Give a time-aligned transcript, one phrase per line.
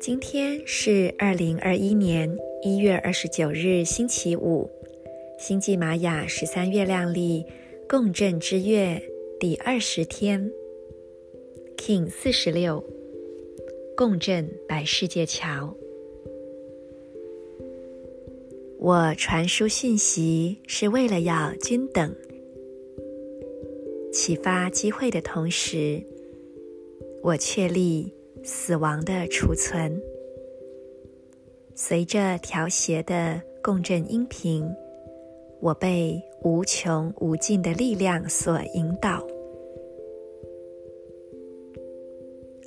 [0.00, 4.70] 今天是二零二一年一月二十九日，星期五，
[5.38, 7.44] 星际玛雅十三月亮历
[7.88, 9.02] 共振之月
[9.40, 10.52] 第二十天
[11.76, 12.84] ，King 四十六，
[13.96, 15.74] 共振白世界桥。
[18.84, 22.14] 我传输讯息是为了要均等，
[24.12, 26.04] 启发机会的同时，
[27.22, 28.12] 我确立。
[28.42, 29.98] 死亡的储存，
[31.74, 34.70] 随着调谐的共振音频，
[35.62, 39.26] 我被无穷无尽的力量所引导。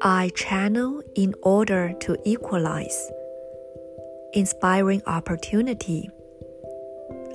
[0.00, 2.98] I channel in order to equalize,
[4.33, 6.09] inspiring opportunity.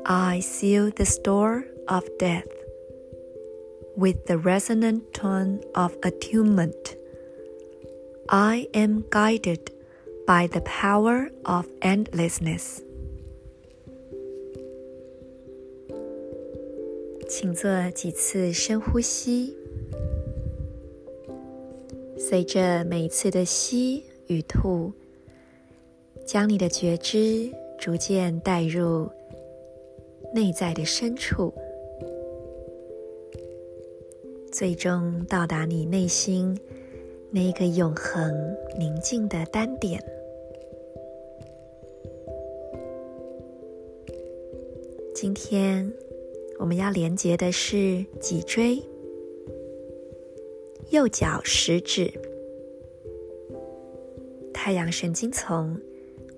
[0.04, 2.48] I seal the store of death
[3.96, 6.96] with the resonant tone of attunement.
[8.28, 9.70] I am guided
[10.26, 12.80] by the power of endlessness。
[17.28, 19.56] 请做几次深呼吸，
[22.18, 24.92] 随着每一次的吸与吐，
[26.27, 29.09] 将你的觉知逐渐带入
[30.33, 31.53] 内在的深处，
[34.51, 36.59] 最终到达你内心。
[37.29, 38.33] 那个永恒
[38.79, 40.01] 宁静的单点。
[45.13, 45.91] 今天
[46.57, 48.81] 我们要连接的是脊椎、
[50.89, 52.09] 右脚食指、
[54.53, 55.77] 太阳神经丛、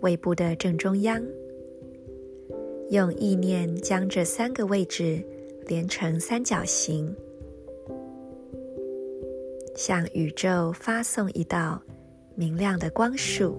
[0.01, 1.21] 胃部的正中央，
[2.89, 5.21] 用意念将这三个位置
[5.67, 7.13] 连成三角形。
[9.75, 11.81] 向宇宙发送一道
[12.35, 13.57] 明亮的光束。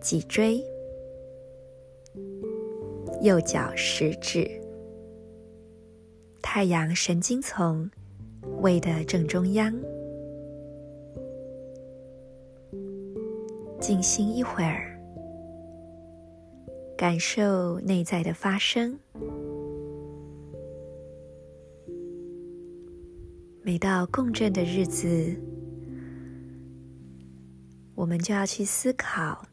[0.00, 0.62] 脊椎、
[3.22, 4.46] 右脚食指、
[6.42, 7.90] 太阳神经丛、
[8.60, 9.74] 胃的正中央，
[13.86, 14.98] 静心一会儿，
[16.96, 18.98] 感受内在的发生。
[23.62, 25.38] 每到共振的日子，
[27.94, 29.46] 我们就要去思考，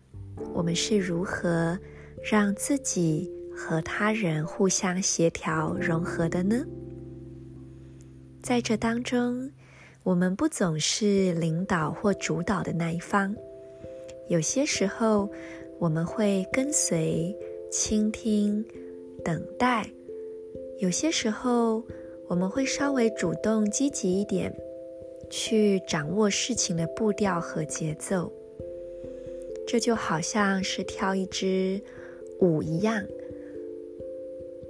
[0.53, 1.77] 我们是如何
[2.23, 6.63] 让自己和他人互相协调融合的呢？
[8.41, 9.51] 在这当中，
[10.03, 13.35] 我们不总是领导或主导的那一方，
[14.31, 15.29] 有些时候
[15.77, 17.35] 我们会跟随、
[17.69, 18.63] 倾听、
[19.25, 19.85] 等待，
[20.79, 21.83] 有些时候。
[22.27, 24.55] 我们会稍微主动积极一点，
[25.29, 28.31] 去掌握事情的步调和节奏。
[29.67, 31.81] 这就好像是跳一支
[32.39, 33.05] 舞一样，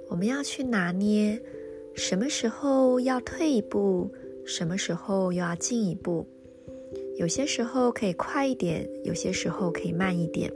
[0.08, 1.40] 我们要去拿捏
[1.94, 4.10] 什么时候要退一步，
[4.44, 6.26] 什么时候又要进一步。
[7.22, 10.52] 有些时候可以快一点，有些时候可以慢一点。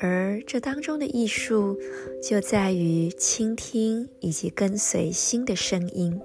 [0.00, 1.78] 而这当中的艺术，
[2.20, 6.20] 就在于倾听以及跟随心的声音。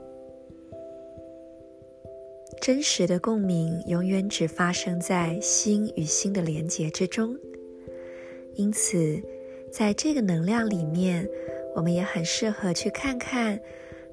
[2.59, 7.37] 真实的共鸣永远只发生在心与心的连结之中。
[8.55, 9.21] 因此，
[9.71, 11.29] 在这个能量里面，
[11.75, 13.59] 我们也很适合去看看、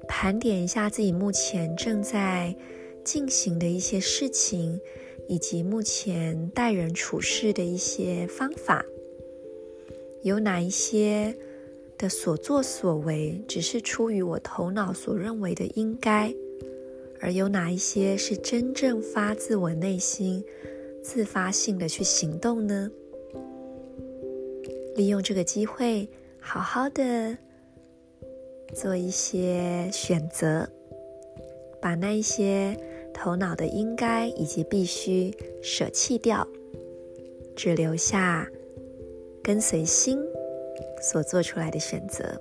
[0.07, 2.55] 盘点一下自己目前正在
[3.11, 4.79] 进行的一些事情，
[5.27, 8.85] 以及目前待人处事的一些方法。
[10.21, 11.35] 有哪一些
[11.97, 16.31] 的所作所为只是出于我头脑所认为的应该，
[17.19, 20.45] 而有哪一些是真正发自我内心、
[21.01, 22.91] 自发性的去行动呢？
[24.95, 26.07] 利用这个机会，
[26.39, 27.35] 好好的
[28.75, 30.69] 做一些选择，
[31.81, 32.77] 把那一些
[33.21, 35.29] 头脑的应该以及必须
[35.61, 36.47] 舍弃掉，
[37.53, 38.49] 只留下。
[39.43, 40.19] 跟随心
[41.01, 42.39] 所做出来的选择，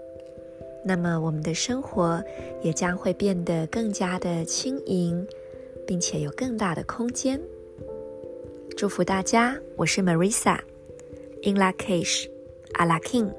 [0.85, 2.23] 那么我们的生活
[2.61, 5.27] 也将会变得更加的轻盈，
[5.87, 7.41] 并且有更大的空间。
[8.77, 12.29] 祝福大家，我是 Marisa，In Lak'ech，
[12.75, 13.33] 阿拉 King。